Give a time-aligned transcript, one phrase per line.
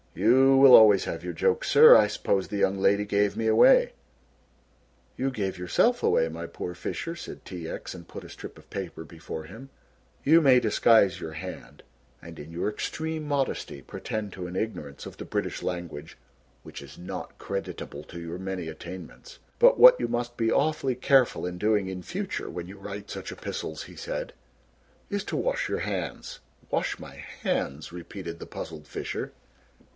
[0.15, 1.95] "You will always have your joke, sir.
[1.95, 3.93] I suppose the young lady gave me away."
[5.15, 7.69] "You gave yourself away, my poor Fisher," said T.
[7.69, 9.69] X., and put a strip of paper before him;
[10.23, 11.83] "you may disguise your hand,
[12.21, 16.17] and in your extreme modesty pretend to an ignorance of the British language,
[16.63, 21.45] which is not creditable to your many attainments, but what you must be awfully careful
[21.45, 24.33] in doing in future when you write such epistles," he said,
[25.11, 26.39] "is to wash your hands."
[26.71, 29.31] "Wash my hands!" repeated the puzzled Fisher.